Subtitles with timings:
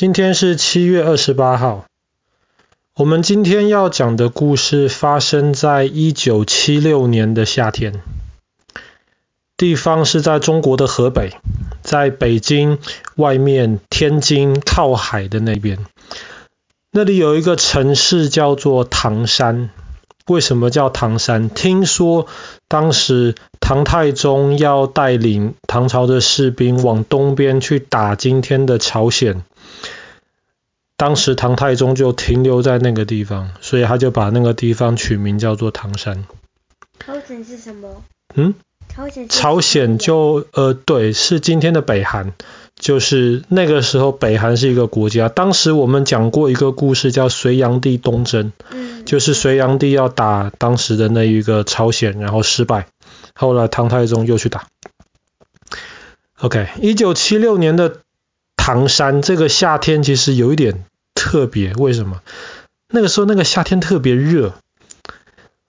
[0.00, 1.84] 今天是七月二十八号。
[2.96, 8.00] 我们今天要讲的故事发生在一九七六年的夏天，
[9.58, 11.34] 地方是在中国的河北，
[11.82, 12.78] 在北京
[13.16, 15.76] 外面天津靠海的那边。
[16.92, 19.68] 那里有一个城市叫做唐山。
[20.26, 21.50] 为什么叫唐山？
[21.50, 22.26] 听说
[22.68, 29.42] 当时唐太宗要带领唐朝的士兵往东边去打今天的朝鲜。
[31.00, 36.26] 当时唐太宗就停留在那个地方，所以他就把那个地方取名叫做唐山。
[36.98, 38.02] 朝鲜是什么？
[38.34, 38.52] 嗯？
[38.94, 39.26] 朝鲜。
[39.26, 42.34] 朝鲜就呃对，是今天的北韩，
[42.78, 45.30] 就是那个时候北韩是一个国家。
[45.30, 52.88] 当时我们讲过一个故事，叫隋炀帝东征，嗯，就是隋炀帝要打当时的那一个朝鲜，然后失败，
[53.34, 54.66] 后来唐太宗又去打。
[56.40, 58.00] OK，一九七六年的
[58.54, 60.84] 唐山这个夏天其实有一点。
[61.20, 62.22] 特别为什么？
[62.88, 64.54] 那个时候那个夏天特别热，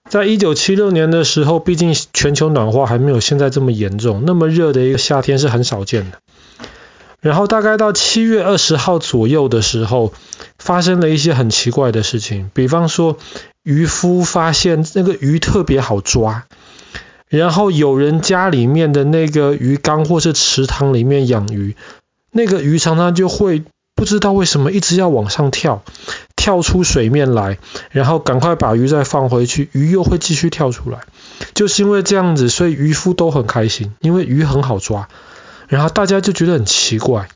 [0.08, 6.18] 在一九七六年的时候，毕竟全球暖化还没有现在这么严重，那么热的一个夏天是很少见的。
[7.20, 10.14] 然后大概到七月二十号左右的时候，
[10.58, 13.18] 发生了一些很奇怪的事情，比方说
[13.62, 16.46] 渔夫发现那个鱼特别好抓，
[17.28, 21.76] 然后有人家里面的那个鱼缸或是池塘里面养鱼，
[22.32, 23.62] 那个鱼常常就会。
[24.02, 25.84] 不知道为什么一直要往上跳，
[26.34, 27.58] 跳出水面来，
[27.92, 31.02] 然后赶快把鱼再放回去，鱼又会继续跳出来。
[31.54, 35.08] 就是因为这样子，所以渔夫都很开心，因为鱼很好抓。
[35.68, 37.28] 然后大家就觉得很奇怪，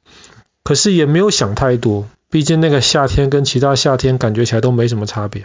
[0.64, 5.44] 可是也没有想太多，毕竟那个夏天跟其他夏天感觉起来都没什么差别。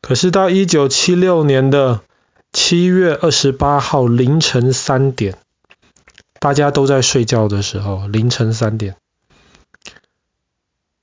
[0.00, 2.00] 可是到一九七六年的
[2.54, 5.36] 七月二十八号凌晨三点。
[6.42, 8.96] 大家都在睡觉的时候，凌晨三点，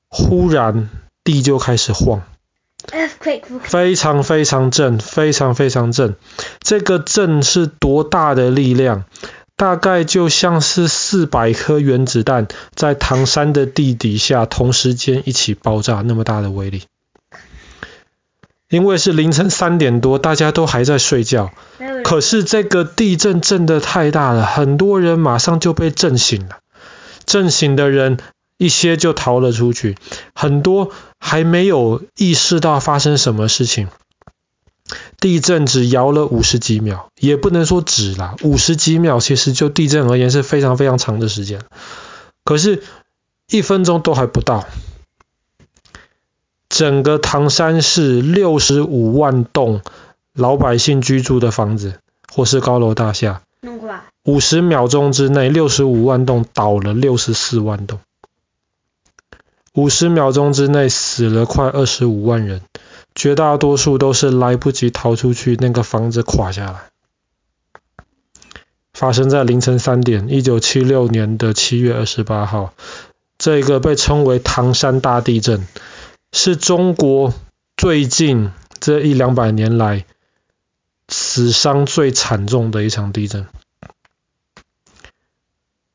[0.10, 0.90] 忽然
[1.24, 2.24] 地就开始晃，
[3.64, 6.18] 非常非常震，非常非常震。
[6.60, 9.06] 这个震是多大的力量？
[9.56, 16.84] 大概就像是四百颗原子弹在唐山的地底下同时间一起爆炸，那么大的威力。
[18.70, 21.52] 因为是凌晨三点多，大家都还在睡觉。
[22.04, 26.60] 可是这个地震震得太大了，很多人马上就被震醒了。
[27.26, 28.20] 震醒的人
[28.58, 29.98] 一些就逃了出去，
[30.34, 33.88] 很多还没有意识到发生什么事情。
[35.20, 41.62] 地震只摇了五十几秒，也不能说只啦，五十几秒其实就地震而言是非常非常长的时间。
[42.44, 42.84] 可是，
[43.50, 44.68] 一分钟都还不到。
[46.80, 49.82] 整个唐山市六十五万栋
[50.32, 52.00] 老百姓居住的房子，
[52.34, 53.42] 或是高楼大厦，
[54.24, 58.00] 五十秒钟之内，六十五万栋倒了六十四万栋，
[59.74, 62.62] 五十秒钟之内死了快二十五万人，
[63.14, 66.80] 绝大多数都是来不及逃出去，那个房子垮下来。
[68.94, 72.74] 发生在凌晨三点，一九七六年的七月二十八号，
[73.38, 75.68] 这个被称为唐山大地震。
[76.32, 77.34] 是中国
[77.76, 80.06] 最近这一两百年来
[81.08, 83.48] 死伤最惨重的一场地震。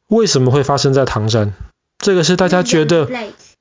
[0.09, 1.55] 为什么会发生在唐山？
[1.99, 3.09] 这个是大家觉得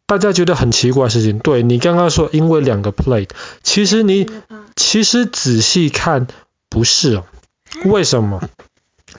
[0.06, 1.40] 大家觉得很奇怪的事情。
[1.40, 3.30] 对，你刚刚说因为两个 plate，
[3.64, 4.30] 其实你
[4.76, 6.28] 其实仔细看
[6.70, 7.26] 不是哦。
[7.86, 8.50] 为什么？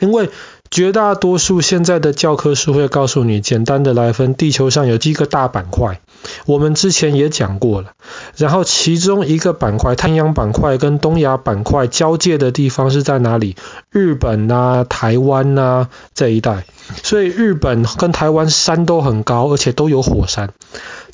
[0.00, 0.30] 因为
[0.70, 6.00] 绝大多数现在的教科书会告诉你，简单的来分，地球上有几个大板块。
[6.46, 7.92] 我们之前也讲过了，
[8.36, 13.56] 然后其中一个板块，太平洋板块跟东亚板块交界的地方是在哪里？
[13.90, 16.64] 日本啊、台湾啊这一带。
[17.02, 20.50] 所以日本跟台湾山都很高，而且都有火山。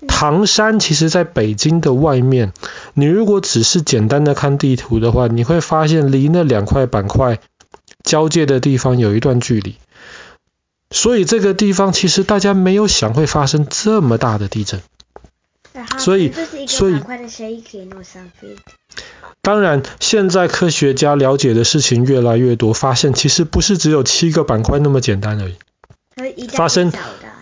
[0.09, 2.53] 唐山其实在北京的外面，
[2.95, 7.39] 你如果只是简单的看地图的话，你会发现离那两块板块
[8.03, 9.77] 交界的地方有一段距离。
[10.91, 14.81] 所以这个地方其实大家没有想会发生这么大的地震。
[15.99, 16.33] 所以，
[16.67, 17.01] 所以，
[19.43, 25.55] 当然，现在科学家了解的事情越来越多，发现其实不是只有七个板块那么简单而已。
[26.49, 26.93] 发生，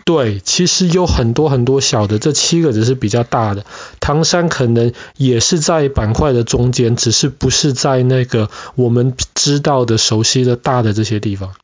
[0.04, 3.64] 对，其实有很多很多小的，这七个只是比较大的。
[3.98, 11.54] 唐山可能也是在板块的中间，只是不是在那个我们知道的、熟悉的大的这些地方。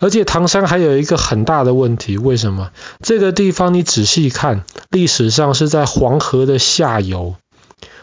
[0.00, 2.70] 而且唐山还有一个很大的问题，为什么？
[3.02, 7.36] 这个地方你仔细看，历史上是在黄河的下游，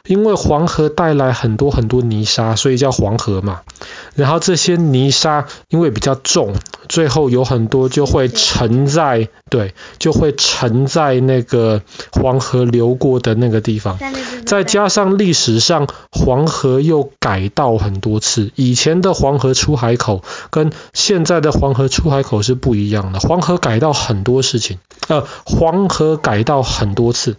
[0.08, 3.62] 因为黄河带来很多很多泥沙，所以叫黄河嘛。
[4.16, 6.56] 然后这些泥沙因为比较重，
[6.90, 11.82] 最后有很多就会沉在，对，就会沉在那个
[12.12, 14.00] 黄河流过的那个地方。
[14.46, 23.20] 再加上历史上黄河又改道很多次，以前的黄河出海口跟现在的黄河出海口是不一样的。
[23.20, 27.36] 黄河改道很多事情，呃，黄河改道很多次。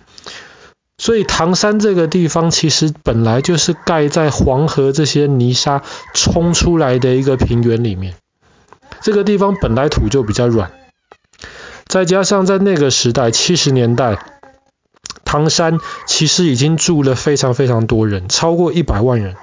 [0.99, 8.15] 所以唐山这个地方其实本来就是盖在黄河这些泥沙冲出来的一个平原里面，
[9.01, 10.73] 这个地方本来土就比较软，
[11.87, 14.19] 再加上在那个时代七十年代，
[15.25, 19.37] 唐山其实已经住了非常非常多人，超过一百万人，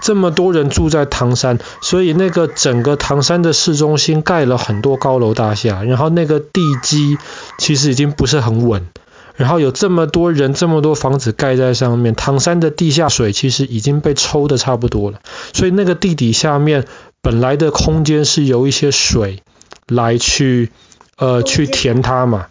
[0.00, 7.18] 这么多人住在唐山，所以那个整个唐山的市中心盖了很多高楼大厦，然后那个地基
[7.58, 8.88] 其实已经不是很稳。
[9.38, 15.20] 然后有这么多人，这么多房子盖在上面，唐山的地下水其实已经被抽得差不多了，
[15.52, 16.86] 所以那个地底下面
[17.22, 19.44] 本来的空间是由一些水
[19.86, 20.72] 来去
[21.16, 22.46] 呃去填它嘛，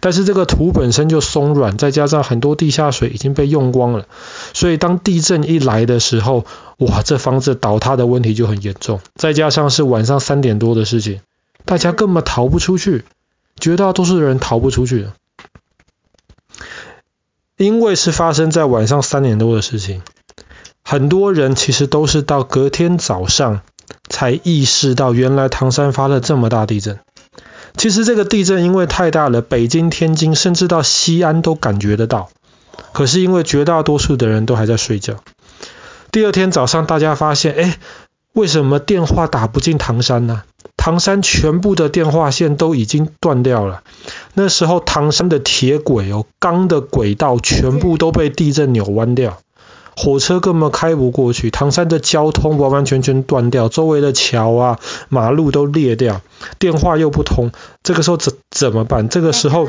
[0.00, 4.06] 但是这个土本身就松软，再加上很多地下水已经被用光了，
[4.52, 6.44] 所以当地震一来的时候，
[6.78, 11.20] 哇，这房子倒塌的问题就很严重，再加上是晚上三点多的事情，
[11.64, 13.04] 大家根本逃不出去，
[13.60, 15.12] 绝大多数人逃不出去的。
[17.62, 20.02] 因为是发生在晚上三点多的事情，
[20.82, 23.60] 很多人其实都是到隔天早上
[24.08, 26.98] 才意识到，原来唐山发了这么大地震。
[27.76, 32.30] 其实这个地震因为太大了，北京、天津甚至到西安都感觉得到。
[32.92, 35.16] 可是因为绝大多数的人都还在睡觉，
[36.10, 37.78] 第二天早上大家发现，哎，
[38.32, 40.42] 为什么电话打不进唐山呢？
[40.84, 43.84] 唐山全部的电话线都已经断掉了。
[44.34, 49.38] 那时候唐山的铁轨哦，钢的轨道全部都被地震扭弯掉，
[49.96, 51.52] 火车根本开不过去。
[51.52, 56.20] 唐山的交通完完全全断掉，周围的桥啊、马路都裂掉，
[56.58, 57.52] 电话又不通。
[57.84, 59.08] 这个时候怎怎么办？
[59.08, 59.68] 这个时候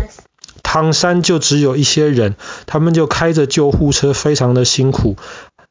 [0.64, 2.36] 唐山就只有一些人，
[2.66, 5.16] 他们就开着救护车，非常的辛苦，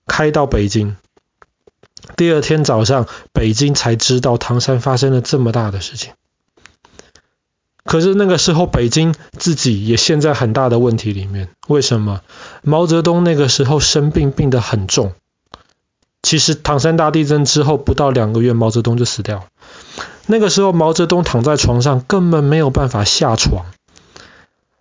[0.06, 0.96] 开到北京。
[2.16, 6.12] 第二天早上，北京才知道唐山发生了这么大的事情。
[7.84, 11.48] 可是那个时候，北京自己也陷在很大的问题里面。
[11.66, 12.20] 为什么？
[12.62, 15.12] 毛泽东那个时候生病，病得很重。
[16.22, 19.44] 其实唐山大地震之后不到两个月，毛泽东就死掉了。
[20.26, 23.66] 那个时候，毛泽东躺在床上，根本没有办法下床。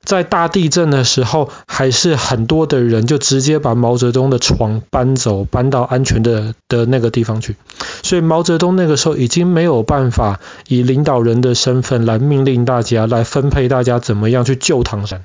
[0.04, 7.56] 在大地震的时候，还是很多的人就直接把毛泽东的床搬走，搬到安全的的那个地方去。
[8.02, 15.24] 所以毛泽东那个时候已经没有办法以领导人的身份来命令大家，来分配大家怎么样去救唐山。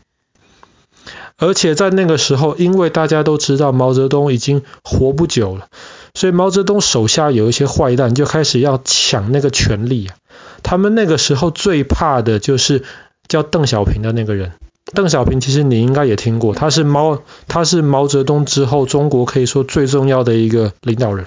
[1.39, 5.69] 而且在那个时候，因为大家都知道毛泽东已经活不久了，
[6.15, 10.17] 所以毛泽东手下有一些坏蛋就开始要抢那个权力啊。
[10.63, 12.85] 他们那个时候最怕的就是
[13.29, 14.53] 叫邓小平的那个人。
[14.95, 21.27] 邓小平其实你应该也听过，他是毛他是毛泽东之后中国可以说最重要的一个领导人。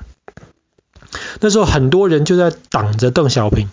[1.42, 3.70] 那时候很多人就在挡着邓小平，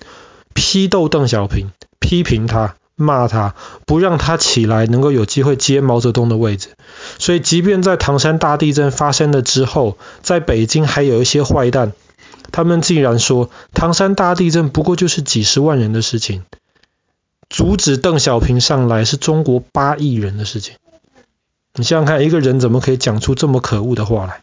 [0.54, 3.54] 批斗邓小平，批评他，骂他，
[3.86, 6.70] 不让他起来能够有机会接毛泽东的位置。
[7.18, 11.92] 所以即便在唐山大地震发生了之后，在北京还有一些坏蛋，
[12.52, 16.42] 他们竟然说唐山大地震不过就是几十万人的事情。
[17.48, 20.74] 阻止邓小平上来是中国八亿人的事情，
[21.74, 24.42] 你想想看，一个人怎么可以讲出这么可恶的话来？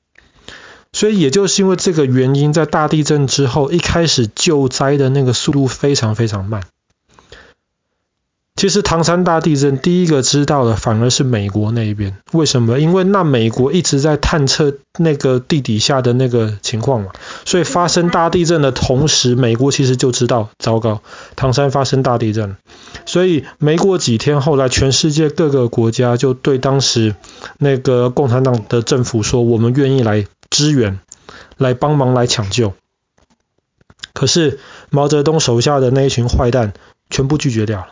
[0.91, 6.63] 所以也就是因为这个原因，在大地震之后，一开始救灾的那个速度非常非常慢。
[8.63, 12.79] 其实唐山大地震第一个知道的反而是美国那一边，为什么？
[12.79, 17.12] 因为那美国一直在探测那个地底下的那个情况嘛，
[17.43, 21.01] 所以发生大地震的同时，美国其实就知道，糟糕，
[21.36, 22.55] 唐山发生大地震。
[23.05, 27.15] 所以没过几天，后来全世界各个国家就对当时
[27.58, 31.01] 那个共产党的政府说，我们愿意来支援，
[31.58, 32.72] 来帮忙来抢救。
[34.13, 34.58] 可是
[34.89, 36.72] 毛泽东手下的那一群坏蛋
[37.10, 37.88] 全部拒绝掉了。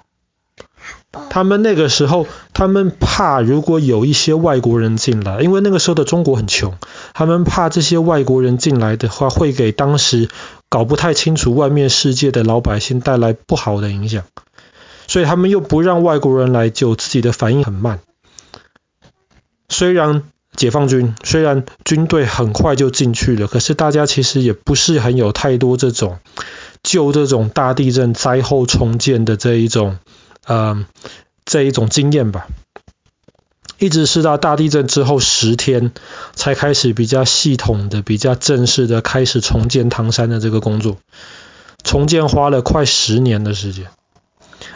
[1.30, 6.74] 他们那个时候，他们怕如果有一些外国人进来，因为那个时候的中国很穷，
[7.14, 10.30] 他们怕这些外国人进来的话，会给当时
[10.70, 14.24] 搞不太清楚外面世界的老百姓带来不好的影响，
[15.06, 18.00] 所以他们又不让外国人来救，自己的反应很慢。
[19.68, 20.24] 虽然
[20.56, 26.20] 解放军，虽然军队很快就进去了，可是大家其实也不是很有太多这种
[26.84, 29.98] 救这种大地震灾后重建的这一种。
[30.48, 30.86] 嗯，
[31.46, 32.48] 这一种经验吧，
[33.78, 35.92] 一直是到大地震之后十天，
[36.34, 40.98] 才开始比较系统的、比较正式的开始重建唐山的这个工作。
[41.84, 43.88] 重建花了快十年的时间，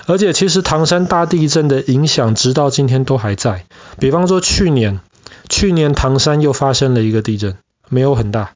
[0.08, 3.66] 而且其实唐山大地震的影响直到今天都还在。
[4.00, 5.00] 比方说去年，
[5.48, 7.58] 去年唐山又发生了一个地震，
[7.90, 8.54] 没有很大，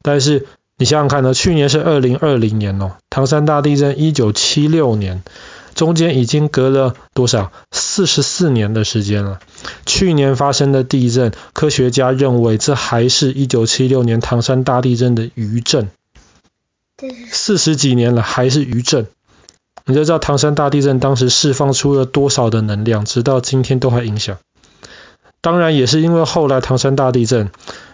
[0.00, 0.46] 但是
[0.76, 5.24] 你想想看呢，去年是二零二零年哦，唐山大地震一九七六年，
[5.74, 7.52] 中间已经隔了多少？
[7.70, 9.40] 四十四年的时间了。
[9.86, 15.90] 去年发生的地震，科学家认为这还是一九七六年唐山大地震的余震。
[17.30, 19.06] 四十几年了，还是余震，
[19.86, 24.38] 你就知道唐山大地震当时释放出了多少的能量，直到今天都还影响。
[25.40, 27.50] 当然也是因为后来唐山大地震，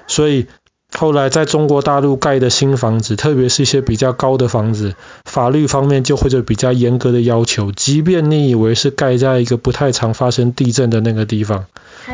[0.06, 0.46] 所以
[0.90, 11.66] 后来在中国大陆盖的新房子，特别是一些比较高的房子，法律方面就会有比较严格的要求，即便你以为是盖在一个不太常发生地震的那个地方，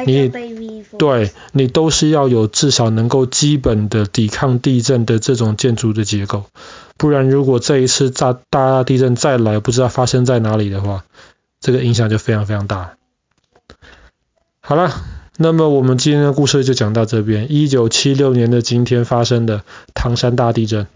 [0.07, 0.31] 你
[0.99, 6.45] 对你都是要有至少能够基本的抵抗地震的这种建筑的结构。
[6.97, 11.04] 不然，如果这一次大大地震再来，不知道发生在哪里的话，
[11.61, 12.95] 这个影响就非常非常大。
[14.61, 14.93] 好了，
[15.37, 17.50] 那么我们今天的故事就讲到这边。
[17.50, 19.62] 一九七六年的今天发生的
[19.93, 20.87] 唐山大地震。